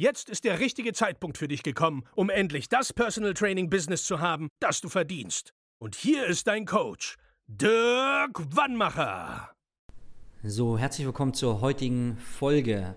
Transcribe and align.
Jetzt 0.00 0.30
ist 0.30 0.44
der 0.44 0.60
richtige 0.60 0.94
Zeitpunkt 0.94 1.36
für 1.36 1.46
dich 1.46 1.62
gekommen, 1.62 2.04
um 2.14 2.30
endlich 2.30 2.70
das 2.70 2.90
Personal 2.90 3.34
Training 3.34 3.68
Business 3.68 4.04
zu 4.04 4.18
haben, 4.18 4.48
das 4.58 4.80
du 4.80 4.88
verdienst. 4.88 5.52
Und 5.78 5.94
hier 5.94 6.24
ist 6.24 6.46
dein 6.46 6.64
Coach, 6.64 7.18
Dirk 7.46 8.40
Wannmacher. 8.56 9.50
So, 10.42 10.78
herzlich 10.78 11.06
willkommen 11.06 11.34
zur 11.34 11.60
heutigen 11.60 12.16
Folge. 12.16 12.94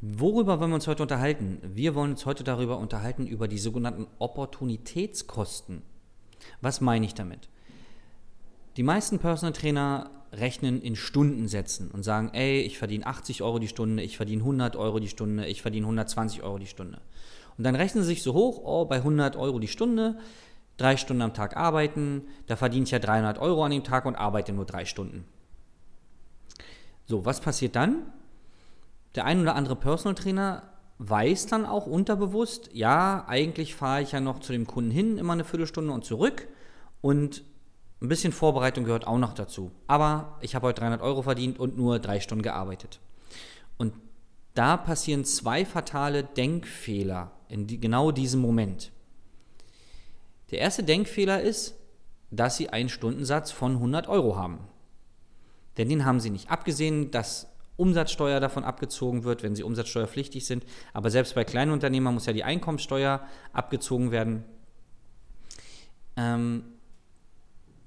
Worüber 0.00 0.58
wollen 0.58 0.70
wir 0.70 0.76
uns 0.76 0.86
heute 0.86 1.02
unterhalten? 1.02 1.60
Wir 1.62 1.94
wollen 1.94 2.12
uns 2.12 2.24
heute 2.24 2.44
darüber 2.44 2.78
unterhalten, 2.78 3.26
über 3.26 3.46
die 3.46 3.58
sogenannten 3.58 4.06
Opportunitätskosten. 4.18 5.82
Was 6.62 6.80
meine 6.80 7.04
ich 7.04 7.12
damit? 7.12 7.50
Die 8.78 8.84
meisten 8.84 9.18
Personal 9.18 9.52
Trainer 9.52 10.17
rechnen 10.32 10.80
in 10.82 10.96
Stundensätzen 10.96 11.90
und 11.90 12.02
sagen, 12.02 12.30
ey, 12.32 12.60
ich 12.60 12.78
verdiene 12.78 13.06
80 13.06 13.42
Euro 13.42 13.58
die 13.58 13.68
Stunde, 13.68 14.02
ich 14.02 14.16
verdiene 14.16 14.42
100 14.42 14.76
Euro 14.76 14.98
die 14.98 15.08
Stunde, 15.08 15.46
ich 15.46 15.62
verdiene 15.62 15.86
120 15.86 16.42
Euro 16.42 16.58
die 16.58 16.66
Stunde. 16.66 17.00
Und 17.56 17.64
dann 17.64 17.74
rechnen 17.74 18.02
sie 18.02 18.10
sich 18.10 18.22
so 18.22 18.34
hoch, 18.34 18.60
oh, 18.62 18.84
bei 18.84 18.96
100 18.96 19.36
Euro 19.36 19.58
die 19.58 19.68
Stunde, 19.68 20.18
drei 20.76 20.96
Stunden 20.96 21.22
am 21.22 21.34
Tag 21.34 21.56
arbeiten, 21.56 22.22
da 22.46 22.56
verdiene 22.56 22.84
ich 22.84 22.90
ja 22.90 22.98
300 22.98 23.38
Euro 23.38 23.64
an 23.64 23.72
dem 23.72 23.84
Tag 23.84 24.04
und 24.04 24.16
arbeite 24.16 24.52
nur 24.52 24.64
drei 24.64 24.84
Stunden. 24.84 25.24
So, 27.06 27.24
was 27.24 27.40
passiert 27.40 27.74
dann? 27.74 28.02
der 29.14 29.24
ein 29.24 29.40
oder 29.40 29.56
andere 29.56 29.76
Personal 29.76 30.14
Trainer 30.14 30.62
weiß 30.98 31.46
dann 31.46 31.66
auch 31.66 31.86
unterbewusst, 31.86 32.70
ja, 32.72 33.24
eigentlich 33.26 33.74
fahre 33.74 34.02
ich 34.02 34.12
ja 34.12 34.20
noch 34.20 34.38
zu 34.38 34.52
dem 34.52 34.66
Kunden 34.66 34.90
hin, 34.90 35.18
immer 35.18 35.32
eine 35.32 35.44
Viertelstunde 35.44 35.92
und 35.92 36.04
zurück 36.04 36.48
und 37.00 37.42
ein 38.00 38.08
bisschen 38.08 38.32
Vorbereitung 38.32 38.84
gehört 38.84 39.06
auch 39.06 39.18
noch 39.18 39.34
dazu. 39.34 39.72
Aber 39.86 40.38
ich 40.40 40.54
habe 40.54 40.68
heute 40.68 40.80
300 40.80 41.02
Euro 41.02 41.22
verdient 41.22 41.58
und 41.58 41.76
nur 41.76 41.98
drei 41.98 42.20
Stunden 42.20 42.42
gearbeitet. 42.42 43.00
Und 43.76 43.94
da 44.54 44.76
passieren 44.76 45.24
zwei 45.24 45.64
fatale 45.64 46.24
Denkfehler 46.24 47.32
in 47.48 47.66
die, 47.66 47.80
genau 47.80 48.12
diesem 48.12 48.40
Moment. 48.40 48.92
Der 50.50 50.60
erste 50.60 50.82
Denkfehler 50.82 51.40
ist, 51.40 51.74
dass 52.30 52.56
Sie 52.56 52.70
einen 52.70 52.88
Stundensatz 52.88 53.50
von 53.50 53.74
100 53.74 54.08
Euro 54.08 54.36
haben. 54.36 54.60
Denn 55.76 55.88
den 55.88 56.04
haben 56.04 56.20
Sie 56.20 56.30
nicht. 56.30 56.50
Abgesehen, 56.50 57.10
dass 57.10 57.48
Umsatzsteuer 57.78 58.40
davon 58.40 58.64
abgezogen 58.64 59.22
wird, 59.22 59.44
wenn 59.44 59.54
sie 59.54 59.62
umsatzsteuerpflichtig 59.62 60.44
sind. 60.44 60.66
Aber 60.92 61.10
selbst 61.10 61.36
bei 61.36 61.44
kleinen 61.44 61.70
Unternehmern 61.70 62.12
muss 62.12 62.26
ja 62.26 62.32
die 62.32 62.42
Einkommensteuer 62.42 63.24
abgezogen 63.52 64.10
werden. 64.10 64.44
Ähm, 66.16 66.64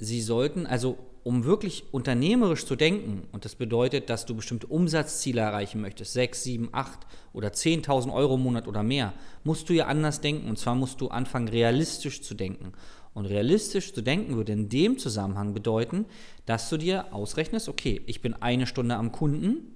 sie 0.02 0.22
sollten 0.22 0.66
also, 0.66 0.98
um 1.24 1.46
wirklich 1.46 1.84
unternehmerisch 1.92 2.66
zu 2.66 2.76
denken, 2.76 3.28
und 3.32 3.46
das 3.46 3.54
bedeutet, 3.54 4.10
dass 4.10 4.26
du 4.26 4.36
bestimmte 4.36 4.66
Umsatzziele 4.66 5.42
erreichen 5.42 5.80
möchtest, 5.80 6.14
6, 6.14 6.44
7, 6.44 6.70
8 6.72 7.00
oder 7.34 7.50
10.000 7.50 8.12
Euro 8.12 8.36
im 8.36 8.42
Monat 8.42 8.68
oder 8.68 8.82
mehr, 8.82 9.14
musst 9.44 9.70
du 9.70 9.74
ja 9.74 9.86
anders 9.86 10.20
denken. 10.20 10.50
Und 10.50 10.58
zwar 10.58 10.74
musst 10.74 11.00
du 11.02 11.10
anfangen, 11.10 11.48
realistisch 11.48 12.24
zu 12.24 12.34
denken. 12.34 12.74
Und 13.14 13.28
realistisch 13.28 13.94
zu 13.94 14.02
denken 14.02 14.36
würde 14.36 14.54
in 14.54 14.70
dem 14.70 14.98
Zusammenhang 14.98 15.54
bedeuten, 15.54 16.06
dass 16.48 16.70
du 16.70 16.78
dir 16.78 17.14
ausrechnest, 17.14 17.70
okay, 17.70 18.02
ich 18.08 18.22
bin 18.22 18.34
eine 18.34 18.66
Stunde 18.66 18.96
am 18.96 19.12
Kunden, 19.12 19.76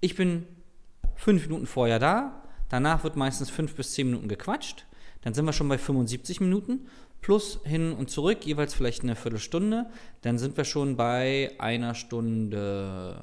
ich 0.00 0.16
bin 0.16 0.46
fünf 1.14 1.46
Minuten 1.46 1.66
vorher 1.66 1.98
da, 1.98 2.42
danach 2.70 3.04
wird 3.04 3.16
meistens 3.16 3.50
fünf 3.50 3.74
bis 3.74 3.92
zehn 3.92 4.06
Minuten 4.06 4.28
gequatscht, 4.28 4.86
dann 5.20 5.34
sind 5.34 5.44
wir 5.44 5.52
schon 5.52 5.68
bei 5.68 5.76
75 5.76 6.40
Minuten, 6.40 6.86
plus 7.20 7.60
hin 7.64 7.92
und 7.92 8.10
zurück 8.10 8.44
jeweils 8.44 8.74
vielleicht 8.74 9.02
eine 9.02 9.16
Viertelstunde, 9.16 9.90
dann 10.22 10.38
sind 10.38 10.56
wir 10.56 10.64
schon 10.64 10.96
bei 10.96 11.54
einer 11.58 11.94
Stunde 11.94 13.16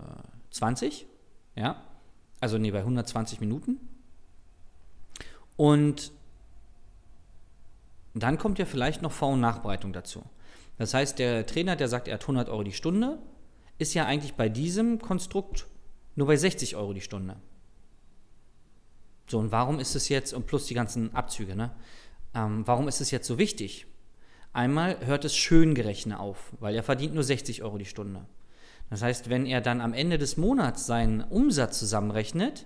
20, 0.52 1.08
ja, 1.56 1.84
also 2.40 2.58
nee, 2.58 2.72
bei 2.72 2.80
120 2.80 3.40
Minuten. 3.40 3.80
Und 5.56 6.12
dann 8.14 8.38
kommt 8.38 8.60
ja 8.60 8.66
vielleicht 8.66 9.02
noch 9.02 9.12
Vor- 9.12 9.34
und 9.34 9.42
Nachbereitung 9.42 9.94
dazu. 9.94 10.24
Das 10.78 10.94
heißt, 10.94 11.18
der 11.18 11.46
Trainer, 11.46 11.76
der 11.76 11.88
sagt, 11.88 12.08
er 12.08 12.16
hat 12.16 12.24
100 12.24 12.50
Euro 12.50 12.64
die 12.64 12.72
Stunde, 12.72 13.18
ist 13.80 13.94
ja 13.94 14.06
eigentlich 14.06 14.36
bei 14.36 14.50
diesem 14.50 15.00
Konstrukt 15.00 15.68
nur 16.16 16.28
bei 16.28 16.36
60 16.36 16.76
Euro 16.76 16.94
die 16.94 17.02
Stunde. 17.02 17.38
So, 19.28 19.40
und 19.40 19.52
warum 19.52 19.80
ist 19.80 19.96
es 19.96 20.10
jetzt, 20.10 20.34
und 20.34 20.48
plus 20.48 20.68
die 20.68 20.74
ganzen 20.74 21.14
Abzüge, 21.14 21.56
ne? 21.56 21.72
Ähm, 22.34 22.64
warum 22.66 22.88
ist 22.88 23.02
es 23.02 23.12
jetzt 23.12 23.28
so 23.28 23.38
wichtig? 23.38 23.88
Einmal 24.54 25.06
hört 25.06 25.26
es 25.26 25.36
schön 25.36 25.76
gerechnet 25.76 26.20
auf, 26.20 26.54
weil 26.60 26.76
er 26.76 26.84
verdient 26.84 27.14
nur 27.14 27.24
60 27.24 27.64
Euro 27.64 27.78
die 27.78 27.86
Stunde. 27.86 28.26
Das 28.90 29.02
heißt, 29.02 29.30
wenn 29.30 29.46
er 29.46 29.62
dann 29.62 29.82
am 29.82 29.94
Ende 29.94 30.18
des 30.18 30.38
Monats 30.38 30.86
seinen 30.86 31.22
Umsatz 31.22 31.78
zusammenrechnet, 31.80 32.66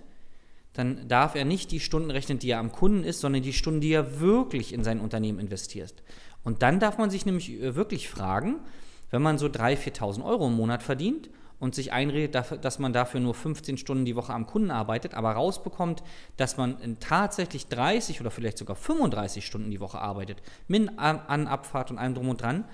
dann 0.72 1.06
darf 1.08 1.34
er 1.34 1.44
nicht 1.44 1.70
die 1.70 1.80
Stunden 1.80 2.10
rechnen, 2.10 2.38
die 2.38 2.50
er 2.50 2.58
am 2.58 2.72
Kunden 2.72 3.04
ist, 3.04 3.20
sondern 3.20 3.42
die 3.42 3.52
Stunden, 3.52 3.80
die 3.80 3.92
er 3.92 4.20
wirklich 4.20 4.72
in 4.72 4.84
sein 4.84 5.00
Unternehmen 5.00 5.38
investiert. 5.38 6.02
Und 6.44 6.62
dann 6.62 6.80
darf 6.80 6.98
man 6.98 7.10
sich 7.10 7.26
nämlich 7.26 7.50
äh, 7.50 7.74
wirklich 7.74 8.08
fragen, 8.08 8.60
wenn 9.10 9.22
man 9.22 9.36
so 9.36 9.46
3.000, 9.46 9.96
4.000 9.96 10.24
Euro 10.24 10.46
im 10.46 10.54
Monat 10.54 10.82
verdient 10.82 11.28
und 11.62 11.76
sich 11.76 11.92
einredet, 11.92 12.34
dass 12.60 12.80
man 12.80 12.92
dafür 12.92 13.20
nur 13.20 13.34
15 13.34 13.78
Stunden 13.78 14.04
die 14.04 14.16
Woche 14.16 14.34
am 14.34 14.48
Kunden 14.48 14.72
arbeitet, 14.72 15.14
aber 15.14 15.30
rausbekommt, 15.30 16.02
dass 16.36 16.56
man 16.56 16.98
tatsächlich 16.98 17.68
30 17.68 18.20
oder 18.20 18.32
vielleicht 18.32 18.58
sogar 18.58 18.74
35 18.74 19.46
Stunden 19.46 19.70
die 19.70 19.78
Woche 19.78 20.00
arbeitet, 20.00 20.42
mit 20.66 20.98
An-, 20.98 21.46
Abfahrt 21.46 21.92
und 21.92 21.98
allem 21.98 22.16
drum 22.16 22.30
und 22.30 22.42
dran, 22.42 22.64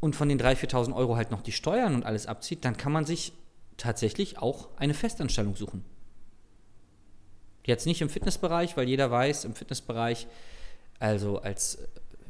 und 0.00 0.16
von 0.16 0.28
den 0.28 0.40
3.000, 0.40 0.70
4.000 0.70 0.96
Euro 0.96 1.14
halt 1.14 1.30
noch 1.30 1.40
die 1.40 1.52
Steuern 1.52 1.94
und 1.94 2.04
alles 2.04 2.26
abzieht, 2.26 2.64
dann 2.64 2.76
kann 2.76 2.90
man 2.90 3.06
sich 3.06 3.32
tatsächlich 3.76 4.38
auch 4.38 4.70
eine 4.76 4.94
Festanstellung 4.94 5.54
suchen. 5.54 5.84
Jetzt 7.64 7.86
nicht 7.86 8.02
im 8.02 8.08
Fitnessbereich, 8.08 8.76
weil 8.76 8.88
jeder 8.88 9.08
weiß, 9.12 9.44
im 9.44 9.54
Fitnessbereich, 9.54 10.26
also 10.98 11.42
als 11.42 11.78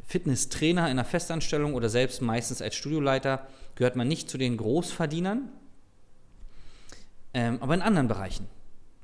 Fitnesstrainer 0.04 0.82
in 0.82 0.91
einer 0.91 1.06
Festanstellung 1.06 1.72
oder 1.72 1.88
selbst 1.88 2.20
meistens 2.20 2.60
als 2.60 2.74
Studioleiter, 2.74 3.47
gehört 3.76 3.97
man 3.97 4.08
nicht 4.08 4.28
zu 4.28 4.36
den 4.36 4.58
Großverdienern, 4.58 5.50
ähm, 7.34 7.58
aber 7.60 7.74
in 7.74 7.82
anderen 7.82 8.08
Bereichen. 8.08 8.48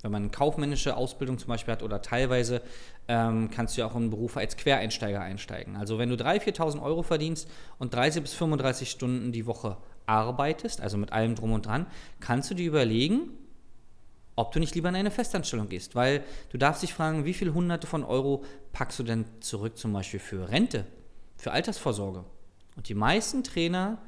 Wenn 0.02 0.12
man 0.12 0.22
eine 0.22 0.30
kaufmännische 0.30 0.96
Ausbildung 0.96 1.38
zum 1.38 1.48
Beispiel 1.48 1.72
hat 1.72 1.82
oder 1.82 2.02
teilweise 2.02 2.62
ähm, 3.08 3.50
kannst 3.50 3.76
du 3.76 3.80
ja 3.80 3.86
auch 3.86 3.96
in 3.96 4.10
Berufe 4.10 4.40
als 4.40 4.56
Quereinsteiger 4.56 5.20
einsteigen. 5.20 5.76
Also 5.76 5.98
wenn 5.98 6.10
du 6.10 6.16
3.000, 6.16 6.56
4.000 6.56 6.82
Euro 6.82 7.02
verdienst 7.02 7.50
und 7.78 7.94
30 7.94 8.22
bis 8.22 8.34
35 8.34 8.90
Stunden 8.90 9.32
die 9.32 9.46
Woche 9.46 9.78
arbeitest, 10.06 10.80
also 10.80 10.96
mit 10.96 11.12
allem 11.12 11.34
drum 11.34 11.52
und 11.52 11.66
dran, 11.66 11.86
kannst 12.20 12.50
du 12.50 12.54
dir 12.54 12.66
überlegen, 12.66 13.30
ob 14.36 14.52
du 14.52 14.60
nicht 14.60 14.74
lieber 14.74 14.90
in 14.90 14.96
eine 14.96 15.10
Festanstellung 15.10 15.68
gehst. 15.68 15.94
Weil 15.94 16.22
du 16.50 16.58
darfst 16.58 16.82
dich 16.82 16.94
fragen, 16.94 17.24
wie 17.24 17.34
viele 17.34 17.54
Hunderte 17.54 17.86
von 17.86 18.04
Euro 18.04 18.44
packst 18.72 18.98
du 18.98 19.02
denn 19.02 19.24
zurück 19.40 19.78
zum 19.78 19.92
Beispiel 19.92 20.20
für 20.20 20.50
Rente, 20.50 20.84
für 21.36 21.52
Altersvorsorge. 21.52 22.24
Und 22.76 22.88
die 22.88 22.94
meisten 22.94 23.42
Trainer, 23.42 23.98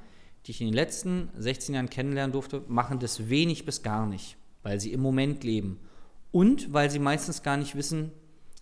die 0.48 0.53
ich 0.53 0.62
in 0.62 0.69
den 0.69 0.75
letzten 0.75 1.28
16 1.36 1.75
Jahren 1.75 1.91
kennenlernen 1.91 2.32
durfte, 2.32 2.64
machen 2.69 2.98
das 3.00 3.28
wenig 3.28 3.66
bis 3.66 3.82
gar 3.82 4.06
nicht, 4.06 4.38
weil 4.62 4.81
sie 4.81 4.94
im 4.94 5.00
Moment 5.00 5.44
leben 5.44 5.78
und 6.32 6.72
weil 6.72 6.91
sie 6.91 6.98
meistens 6.98 7.42
gar 7.42 7.59
nicht 7.59 7.76
wissen, 7.76 8.12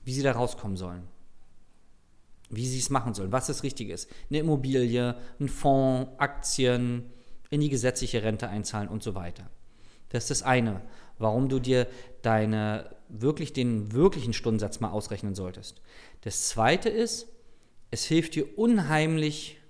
wie 0.04 0.12
sie 0.12 0.22
da 0.22 0.32
rauskommen 0.32 0.76
sollen. 0.76 1.04
Wie 2.50 2.66
sie 2.66 2.80
es 2.80 2.90
machen 2.90 3.14
sollen, 3.14 3.30
was 3.30 3.46
das 3.46 3.62
Richtige 3.62 3.92
ist. 3.92 4.10
Eine 4.28 4.40
Immobilie, 4.40 5.14
ein 5.38 5.48
Fonds, 5.48 6.10
Aktien, 6.18 7.04
in 7.50 7.60
die 7.60 7.68
gesetzliche 7.68 8.24
Rente 8.24 8.48
einzahlen 8.48 8.88
und 8.88 9.04
so 9.04 9.14
weiter. 9.14 9.48
Das 10.08 10.24
ist 10.24 10.30
das 10.30 10.42
eine, 10.42 10.82
warum 11.18 11.48
du 11.48 11.60
dir 11.60 11.86
deine 12.22 12.96
wirklich 13.08 13.52
den 13.52 13.92
wirklichen 13.92 14.32
Stundensatz 14.32 14.80
mal 14.80 14.90
ausrechnen 14.90 15.36
solltest. 15.36 15.82
Das 16.22 16.48
zweite 16.48 16.88
ist, 16.88 17.28
es 17.92 18.04
hilft 18.04 18.34
dir 18.34 18.58
unheimlich 18.58 19.60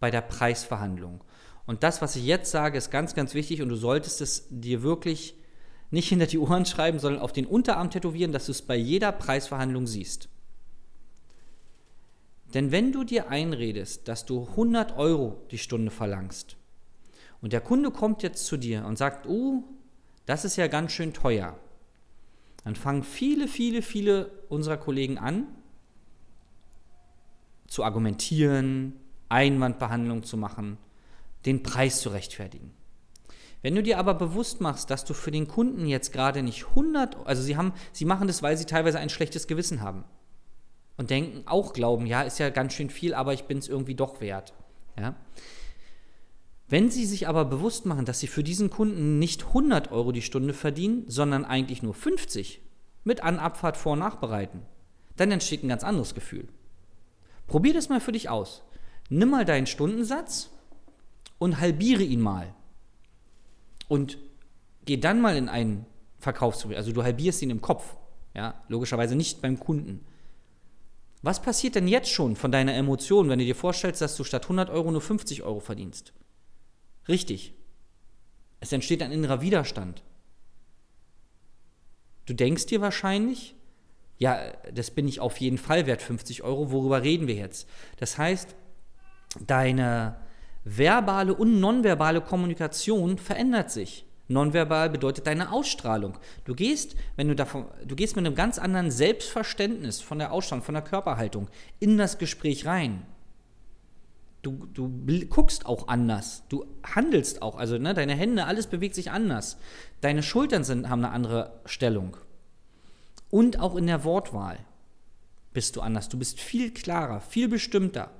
bei 0.00 0.10
der 0.10 0.20
Preisverhandlung. 0.20 1.22
Und 1.66 1.82
das, 1.82 2.02
was 2.02 2.16
ich 2.16 2.24
jetzt 2.24 2.50
sage, 2.50 2.76
ist 2.76 2.90
ganz, 2.90 3.14
ganz 3.14 3.34
wichtig 3.34 3.62
und 3.62 3.68
du 3.68 3.76
solltest 3.76 4.20
es 4.20 4.46
dir 4.50 4.82
wirklich 4.82 5.34
nicht 5.90 6.08
hinter 6.08 6.26
die 6.26 6.38
Ohren 6.38 6.66
schreiben, 6.66 6.98
sondern 6.98 7.22
auf 7.22 7.32
den 7.32 7.46
Unterarm 7.46 7.90
tätowieren, 7.90 8.32
dass 8.32 8.46
du 8.46 8.52
es 8.52 8.62
bei 8.62 8.76
jeder 8.76 9.12
Preisverhandlung 9.12 9.86
siehst. 9.86 10.28
Denn 12.52 12.70
wenn 12.70 12.92
du 12.92 13.04
dir 13.04 13.30
einredest, 13.30 14.06
dass 14.08 14.26
du 14.26 14.46
100 14.50 14.96
Euro 14.96 15.42
die 15.50 15.58
Stunde 15.58 15.90
verlangst 15.90 16.56
und 17.40 17.52
der 17.52 17.60
Kunde 17.60 17.90
kommt 17.90 18.22
jetzt 18.22 18.46
zu 18.46 18.56
dir 18.56 18.84
und 18.84 18.98
sagt, 18.98 19.26
oh, 19.26 19.64
das 20.26 20.44
ist 20.44 20.56
ja 20.56 20.66
ganz 20.66 20.92
schön 20.92 21.12
teuer, 21.12 21.58
dann 22.64 22.76
fangen 22.76 23.02
viele, 23.02 23.48
viele, 23.48 23.82
viele 23.82 24.30
unserer 24.48 24.76
Kollegen 24.76 25.18
an, 25.18 25.46
zu 27.66 27.82
argumentieren, 27.82 28.94
Einwandbehandlung 29.28 30.22
zu 30.22 30.36
machen, 30.36 30.78
den 31.46 31.62
Preis 31.62 32.00
zu 32.00 32.10
rechtfertigen. 32.10 32.72
Wenn 33.62 33.74
du 33.74 33.82
dir 33.82 33.98
aber 33.98 34.12
bewusst 34.12 34.60
machst, 34.60 34.90
dass 34.90 35.04
du 35.04 35.14
für 35.14 35.30
den 35.30 35.48
Kunden 35.48 35.86
jetzt 35.86 36.12
gerade 36.12 36.42
nicht 36.42 36.66
100, 36.68 37.26
also 37.26 37.42
sie 37.42 37.56
haben, 37.56 37.72
sie 37.92 38.04
machen 38.04 38.26
das, 38.26 38.42
weil 38.42 38.58
sie 38.58 38.66
teilweise 38.66 38.98
ein 38.98 39.08
schlechtes 39.08 39.46
Gewissen 39.46 39.80
haben 39.80 40.04
und 40.98 41.10
denken, 41.10 41.42
auch 41.46 41.72
glauben, 41.72 42.06
ja, 42.06 42.22
ist 42.22 42.38
ja 42.38 42.50
ganz 42.50 42.74
schön 42.74 42.90
viel, 42.90 43.14
aber 43.14 43.32
ich 43.32 43.44
bin 43.44 43.58
es 43.58 43.68
irgendwie 43.68 43.94
doch 43.94 44.20
wert. 44.20 44.52
Ja? 44.98 45.16
Wenn 46.68 46.90
sie 46.90 47.06
sich 47.06 47.26
aber 47.26 47.44
bewusst 47.44 47.86
machen, 47.86 48.04
dass 48.04 48.20
sie 48.20 48.26
für 48.26 48.44
diesen 48.44 48.70
Kunden 48.70 49.18
nicht 49.18 49.46
100 49.46 49.92
Euro 49.92 50.12
die 50.12 50.22
Stunde 50.22 50.54
verdienen, 50.54 51.04
sondern 51.08 51.44
eigentlich 51.44 51.82
nur 51.82 51.94
50 51.94 52.60
mit 53.02 53.22
An-, 53.22 53.38
Abfahrt, 53.38 53.76
Vor- 53.76 53.94
und 53.94 54.00
Nachbereiten, 54.00 54.62
dann 55.16 55.30
entsteht 55.30 55.62
ein 55.62 55.68
ganz 55.68 55.84
anderes 55.84 56.14
Gefühl. 56.14 56.48
Probier 57.46 57.74
das 57.74 57.88
mal 57.88 58.00
für 58.00 58.12
dich 58.12 58.28
aus. 58.28 58.62
Nimm 59.10 59.30
mal 59.30 59.44
deinen 59.44 59.66
Stundensatz 59.66 60.50
und 61.38 61.60
halbiere 61.60 62.02
ihn 62.02 62.20
mal 62.20 62.54
und 63.88 64.18
geh 64.84 64.96
dann 64.96 65.20
mal 65.20 65.36
in 65.36 65.48
einen 65.48 65.86
Verkaufsgespräch, 66.18 66.76
also 66.76 66.92
du 66.92 67.02
halbierst 67.02 67.42
ihn 67.42 67.50
im 67.50 67.60
Kopf, 67.60 67.96
ja, 68.34 68.62
logischerweise 68.68 69.14
nicht 69.14 69.42
beim 69.42 69.58
Kunden. 69.58 70.04
Was 71.22 71.40
passiert 71.40 71.74
denn 71.74 71.88
jetzt 71.88 72.10
schon 72.10 72.36
von 72.36 72.52
deiner 72.52 72.74
Emotion, 72.74 73.28
wenn 73.28 73.38
du 73.38 73.44
dir 73.44 73.54
vorstellst, 73.54 74.00
dass 74.00 74.16
du 74.16 74.24
statt 74.24 74.44
100 74.44 74.68
Euro 74.70 74.90
nur 74.90 75.00
50 75.00 75.42
Euro 75.42 75.60
verdienst? 75.60 76.12
Richtig. 77.08 77.54
Es 78.60 78.72
entsteht 78.72 79.02
ein 79.02 79.12
innerer 79.12 79.40
Widerstand. 79.40 80.02
Du 82.26 82.34
denkst 82.34 82.66
dir 82.66 82.80
wahrscheinlich, 82.80 83.54
ja, 84.18 84.52
das 84.72 84.90
bin 84.90 85.08
ich 85.08 85.20
auf 85.20 85.38
jeden 85.38 85.58
Fall 85.58 85.86
wert, 85.86 86.02
50 86.02 86.42
Euro, 86.42 86.70
worüber 86.70 87.02
reden 87.02 87.26
wir 87.26 87.34
jetzt? 87.34 87.68
Das 87.98 88.18
heißt, 88.18 88.54
deine 89.46 90.16
verbale 90.64 91.34
und 91.34 91.60
nonverbale 91.60 92.20
Kommunikation 92.20 93.18
verändert 93.18 93.70
sich. 93.70 94.06
Nonverbal 94.28 94.88
bedeutet 94.88 95.26
deine 95.26 95.52
Ausstrahlung. 95.52 96.18
Du 96.44 96.54
gehst, 96.54 96.96
wenn 97.16 97.28
du 97.28 97.34
davon, 97.34 97.66
du 97.84 97.94
gehst 97.94 98.16
mit 98.16 98.26
einem 98.26 98.34
ganz 98.34 98.58
anderen 98.58 98.90
Selbstverständnis 98.90 100.00
von 100.00 100.18
der 100.18 100.32
Ausstrahlung, 100.32 100.64
von 100.64 100.74
der 100.74 100.82
Körperhaltung 100.82 101.48
in 101.78 101.98
das 101.98 102.16
Gespräch 102.16 102.64
rein. 102.64 103.02
Du, 104.40 104.66
du 104.72 104.90
guckst 105.28 105.66
auch 105.66 105.88
anders. 105.88 106.44
Du 106.48 106.66
handelst 106.82 107.42
auch. 107.42 107.56
Also 107.56 107.78
ne, 107.78 107.94
deine 107.94 108.14
Hände, 108.14 108.44
alles 108.44 108.66
bewegt 108.66 108.94
sich 108.94 109.10
anders. 109.10 109.58
Deine 110.00 110.22
Schultern 110.22 110.64
sind, 110.64 110.88
haben 110.88 111.04
eine 111.04 111.14
andere 111.14 111.60
Stellung. 111.64 112.16
Und 113.30 113.58
auch 113.58 113.74
in 113.74 113.86
der 113.86 114.04
Wortwahl 114.04 114.58
bist 115.52 115.76
du 115.76 115.80
anders. 115.80 116.08
Du 116.08 116.18
bist 116.18 116.40
viel 116.40 116.72
klarer, 116.72 117.20
viel 117.20 117.48
bestimmter. 117.48 118.10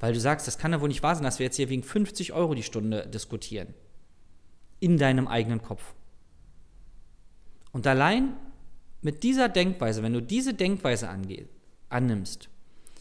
Weil 0.00 0.12
du 0.12 0.20
sagst, 0.20 0.46
das 0.46 0.58
kann 0.58 0.72
ja 0.72 0.80
wohl 0.80 0.88
nicht 0.88 1.02
wahr 1.02 1.14
sein, 1.14 1.24
dass 1.24 1.38
wir 1.38 1.46
jetzt 1.46 1.56
hier 1.56 1.68
wegen 1.68 1.82
50 1.82 2.32
Euro 2.32 2.54
die 2.54 2.62
Stunde 2.62 3.06
diskutieren. 3.06 3.74
In 4.80 4.96
deinem 4.96 5.26
eigenen 5.26 5.60
Kopf. 5.60 5.94
Und 7.72 7.86
allein 7.86 8.36
mit 9.00 9.22
dieser 9.22 9.48
Denkweise, 9.48 10.02
wenn 10.02 10.12
du 10.12 10.22
diese 10.22 10.54
Denkweise 10.54 11.08
ange 11.08 11.48
annimmst, 11.88 12.48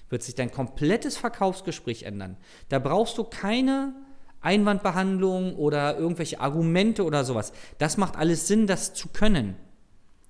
wird 0.10 0.24
sich 0.24 0.36
dein 0.36 0.52
komplettes 0.52 1.18
Verkaufsgespräch 1.18 2.04
ändern. 2.04 2.38
Da 2.70 2.80
brauchst 2.80 3.18
du 3.18 3.24
keine 3.24 3.94
Einwandbehandlung 4.42 5.56
oder 5.56 5.98
irgendwelche 5.98 6.40
Argumente 6.40 7.04
oder 7.04 7.26
sowas. 7.26 7.52
Das 7.78 7.98
macht 7.98 8.16
alles 8.16 8.48
Sinn, 8.48 8.68
das 8.68 8.94
zu 8.94 9.10
können, 9.10 9.56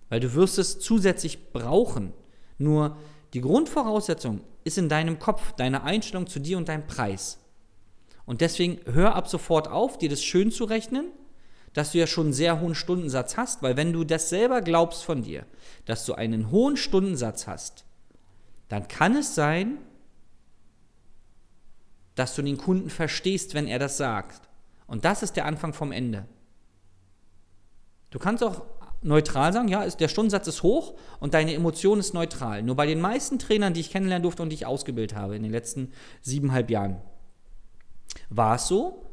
weil 0.10 0.20
du 0.20 0.34
wirst 0.34 0.58
es 0.58 0.80
zusätzlich 0.80 1.52
brauchen. 1.52 2.14
Nur 2.58 2.98
die 3.34 3.42
Grundvoraussetzung 3.42 4.42
ist 4.64 4.78
in 4.78 4.90
deinem 4.90 5.20
Kopf, 5.20 5.54
deine 5.54 5.84
Einstellung 5.84 6.28
zu 6.28 6.40
dir 6.40 6.58
und 6.58 6.70
deinem 6.70 6.88
Preis. 6.88 7.40
Und 8.26 8.42
deswegen 8.42 8.80
hör 8.92 9.16
ab 9.16 9.28
sofort 9.28 9.68
auf, 9.68 9.98
dir 9.98 10.10
das 10.10 10.24
schön 10.24 10.52
zu 10.52 10.66
rechnen, 10.66 11.12
dass 11.74 11.92
du 11.92 12.00
ja 12.00 12.08
schon 12.08 12.28
einen 12.28 12.34
sehr 12.34 12.60
hohen 12.60 12.76
Stundensatz 12.76 13.38
hast, 13.38 13.62
weil 13.62 13.78
wenn 13.78 13.94
du 13.94 14.04
das 14.04 14.30
selber 14.30 14.62
glaubst 14.62 15.04
von 15.04 15.24
dir, 15.24 15.46
dass 15.86 16.06
du 16.06 16.14
einen 16.14 16.52
hohen 16.52 16.76
Stundensatz 16.76 17.48
hast, 17.48 17.86
dann 18.68 18.88
kann 18.88 19.16
es 19.16 19.36
sein, 19.36 19.78
dass 22.16 22.36
du 22.36 22.42
den 22.42 22.58
Kunden 22.58 22.90
verstehst, 22.90 23.54
wenn 23.54 23.68
er 23.68 23.80
das 23.80 23.98
sagt. 23.98 24.50
Und 24.88 25.06
das 25.06 25.22
ist 25.22 25.36
der 25.36 25.46
Anfang 25.46 25.74
vom 25.74 25.92
Ende. 25.92 26.26
Du 28.10 28.20
kannst 28.20 28.44
auch 28.44 28.66
neutral 29.02 29.54
sagen, 29.54 29.68
ja, 29.68 29.88
der 29.88 30.08
Stundensatz 30.08 30.48
ist 30.48 30.64
hoch 30.64 30.96
und 31.20 31.34
deine 31.34 31.54
Emotion 31.54 32.00
ist 32.00 32.14
neutral. 32.14 32.64
Nur 32.64 32.76
bei 32.76 32.86
den 32.86 33.00
meisten 33.00 33.40
Trainern, 33.40 33.74
die 33.74 33.82
ich 33.82 33.92
kennenlernen 33.92 34.24
durfte 34.24 34.44
und 34.44 34.50
die 34.50 34.56
ich 34.56 34.66
ausgebildet 34.66 35.18
habe 35.18 35.36
in 35.36 35.44
den 35.44 35.52
letzten 35.52 35.92
siebeneinhalb 36.22 36.70
Jahren, 36.70 36.98
war 38.30 38.56
es 38.56 38.68
so, 38.68 39.07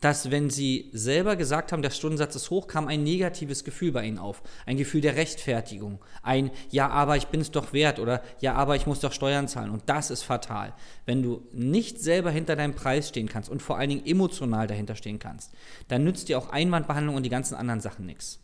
dass 0.00 0.30
wenn 0.30 0.50
sie 0.50 0.90
selber 0.92 1.36
gesagt 1.36 1.72
haben, 1.72 1.80
der 1.80 1.90
Stundensatz 1.90 2.36
ist 2.36 2.50
hoch, 2.50 2.66
kam 2.66 2.86
ein 2.86 3.02
negatives 3.02 3.64
Gefühl 3.64 3.92
bei 3.92 4.04
ihnen 4.04 4.18
auf. 4.18 4.42
Ein 4.66 4.76
Gefühl 4.76 5.00
der 5.00 5.16
Rechtfertigung. 5.16 6.00
Ein 6.22 6.50
Ja, 6.70 6.88
aber 6.88 7.16
ich 7.16 7.28
bin 7.28 7.40
es 7.40 7.50
doch 7.50 7.72
wert 7.72 7.98
oder 7.98 8.22
Ja, 8.40 8.54
aber 8.54 8.76
ich 8.76 8.86
muss 8.86 9.00
doch 9.00 9.12
Steuern 9.12 9.48
zahlen. 9.48 9.70
Und 9.70 9.84
das 9.86 10.10
ist 10.10 10.22
fatal. 10.22 10.74
Wenn 11.06 11.22
du 11.22 11.46
nicht 11.52 12.00
selber 12.00 12.30
hinter 12.30 12.56
deinem 12.56 12.74
Preis 12.74 13.08
stehen 13.08 13.28
kannst 13.28 13.48
und 13.48 13.62
vor 13.62 13.78
allen 13.78 13.88
Dingen 13.88 14.06
emotional 14.06 14.66
dahinter 14.66 14.96
stehen 14.96 15.18
kannst, 15.18 15.52
dann 15.88 16.04
nützt 16.04 16.28
dir 16.28 16.38
auch 16.38 16.50
Einwandbehandlung 16.50 17.16
und 17.16 17.22
die 17.22 17.30
ganzen 17.30 17.54
anderen 17.54 17.80
Sachen 17.80 18.04
nichts. 18.04 18.40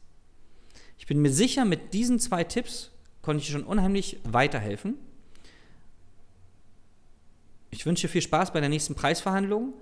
Ich 0.98 1.06
bin 1.06 1.20
mir 1.20 1.32
sicher, 1.32 1.64
mit 1.64 1.92
diesen 1.92 2.18
zwei 2.18 2.44
Tipps 2.44 2.90
konnte 3.20 3.42
ich 3.42 3.46
dir 3.46 3.52
schon 3.52 3.64
unheimlich 3.64 4.18
weiterhelfen. 4.24 4.94
Ich 7.70 7.84
wünsche 7.84 8.06
dir 8.06 8.12
viel 8.12 8.22
Spaß 8.22 8.52
bei 8.52 8.60
der 8.60 8.68
nächsten 8.68 8.94
Preisverhandlung 8.94 9.74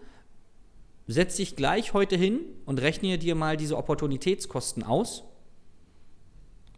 setz 1.06 1.36
dich 1.36 1.56
gleich 1.56 1.92
heute 1.92 2.16
hin 2.16 2.40
und 2.66 2.80
rechne 2.80 3.18
dir 3.18 3.34
mal 3.34 3.56
diese 3.56 3.76
Opportunitätskosten 3.76 4.82
aus, 4.82 5.24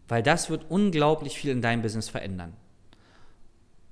weil 0.09 0.23
das 0.23 0.51
wird 0.51 0.67
unglaublich 0.69 1.37
viel 1.37 1.51
in 1.51 1.63
deinem 1.63 1.83
Business 1.83 2.09
verändern. 2.09 2.55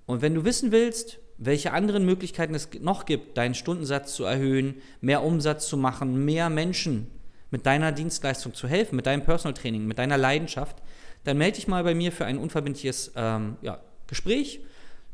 Und 0.06 0.22
wenn 0.22 0.34
du 0.34 0.44
wissen 0.44 0.72
willst, 0.72 1.20
welche 1.38 1.72
anderen 1.72 2.04
Möglichkeiten 2.04 2.54
es 2.54 2.68
noch 2.80 3.06
gibt, 3.06 3.38
deinen 3.38 3.54
Stundensatz 3.54 4.14
zu 4.14 4.24
erhöhen, 4.24 4.82
mehr 5.00 5.22
Umsatz 5.22 5.68
zu 5.68 5.76
machen, 5.76 6.24
mehr 6.24 6.50
Menschen 6.50 7.06
mit 7.50 7.64
deiner 7.64 7.92
Dienstleistung 7.92 8.54
zu 8.54 8.68
helfen, 8.68 8.96
mit 8.96 9.06
deinem 9.06 9.24
Personal 9.24 9.54
Training, 9.54 9.86
mit 9.86 9.98
deiner 9.98 10.18
Leidenschaft, 10.18 10.76
dann 11.24 11.38
melde 11.38 11.56
dich 11.56 11.68
mal 11.68 11.84
bei 11.84 11.94
mir 11.94 12.12
für 12.12 12.24
ein 12.24 12.38
unverbindliches 12.38 13.12
ähm, 13.16 13.56
ja, 13.62 13.80
Gespräch. 14.06 14.60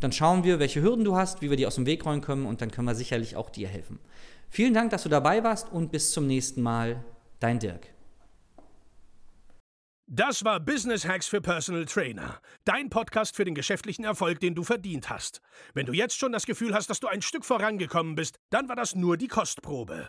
Dann 0.00 0.12
schauen 0.12 0.44
wir, 0.44 0.58
welche 0.58 0.82
Hürden 0.82 1.04
du 1.04 1.16
hast, 1.16 1.42
wie 1.42 1.50
wir 1.50 1.56
die 1.56 1.66
aus 1.66 1.76
dem 1.76 1.86
Weg 1.86 2.04
räumen 2.04 2.20
können 2.20 2.44
und 2.44 2.60
dann 2.60 2.70
können 2.70 2.86
wir 2.86 2.94
sicherlich 2.94 3.36
auch 3.36 3.48
dir 3.48 3.68
helfen. 3.68 3.98
Vielen 4.56 4.72
Dank, 4.72 4.88
dass 4.88 5.02
du 5.02 5.10
dabei 5.10 5.44
warst 5.44 5.70
und 5.70 5.92
bis 5.92 6.12
zum 6.12 6.26
nächsten 6.26 6.62
Mal. 6.62 7.04
Dein 7.40 7.58
Dirk. 7.58 7.92
Das 10.06 10.44
war 10.44 10.60
Business 10.60 11.06
Hacks 11.06 11.26
für 11.26 11.42
Personal 11.42 11.84
Trainer. 11.84 12.40
Dein 12.64 12.88
Podcast 12.88 13.36
für 13.36 13.44
den 13.44 13.54
geschäftlichen 13.54 14.06
Erfolg, 14.06 14.40
den 14.40 14.54
du 14.54 14.64
verdient 14.64 15.10
hast. 15.10 15.42
Wenn 15.74 15.84
du 15.84 15.92
jetzt 15.92 16.16
schon 16.16 16.32
das 16.32 16.46
Gefühl 16.46 16.72
hast, 16.72 16.88
dass 16.88 17.00
du 17.00 17.06
ein 17.06 17.20
Stück 17.20 17.44
vorangekommen 17.44 18.14
bist, 18.14 18.38
dann 18.48 18.66
war 18.66 18.76
das 18.76 18.94
nur 18.94 19.18
die 19.18 19.28
Kostprobe. 19.28 20.08